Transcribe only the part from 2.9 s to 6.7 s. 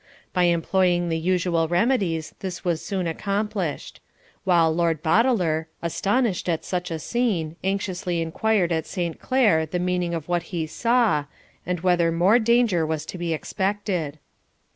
accomplished; while Lord Boteler, astonished at